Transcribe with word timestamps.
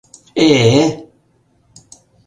Э-э-э... 0.43 0.83